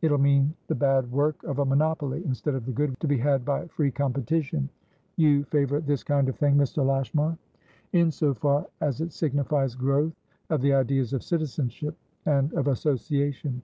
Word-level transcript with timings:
It'll 0.00 0.16
mean 0.16 0.54
the 0.66 0.74
bad 0.74 1.12
work 1.12 1.42
of 1.42 1.58
a 1.58 1.64
monopoly, 1.66 2.24
instead 2.24 2.54
of 2.54 2.64
the 2.64 2.72
good 2.72 2.98
to 3.00 3.06
be 3.06 3.18
had 3.18 3.44
by 3.44 3.66
free 3.66 3.90
competition. 3.90 4.70
You 5.16 5.44
favour 5.44 5.78
this 5.80 6.02
kind 6.02 6.26
of 6.30 6.36
thing, 6.36 6.56
Mr. 6.56 6.82
Lashmar?" 6.82 7.36
"In 7.92 8.10
so 8.10 8.32
far 8.32 8.66
as 8.80 9.02
it 9.02 9.12
signifies 9.12 9.74
growth 9.74 10.14
of 10.48 10.62
the 10.62 10.72
ideas 10.72 11.12
of 11.12 11.22
citizenship, 11.22 11.98
and 12.24 12.50
of 12.54 12.66
association. 12.66 13.62